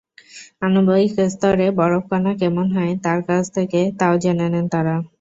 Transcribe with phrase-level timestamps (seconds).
[0.61, 4.95] আণবিক স্তরে বরফকণা কেমন হয়, তার কাছ থেকে তাও জেনে নেন তাঁরা।